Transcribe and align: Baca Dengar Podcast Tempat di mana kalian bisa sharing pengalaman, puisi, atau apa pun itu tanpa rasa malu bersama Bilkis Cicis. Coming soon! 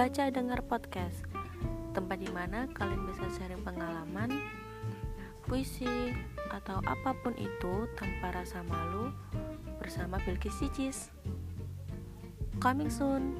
Baca 0.00 0.32
Dengar 0.32 0.64
Podcast 0.64 1.28
Tempat 1.92 2.24
di 2.24 2.32
mana 2.32 2.64
kalian 2.72 3.04
bisa 3.04 3.20
sharing 3.36 3.60
pengalaman, 3.60 4.32
puisi, 5.44 6.16
atau 6.48 6.80
apa 6.88 7.12
pun 7.20 7.36
itu 7.36 7.84
tanpa 8.00 8.32
rasa 8.32 8.64
malu 8.64 9.12
bersama 9.76 10.16
Bilkis 10.24 10.56
Cicis. 10.56 11.12
Coming 12.64 12.88
soon! 12.88 13.36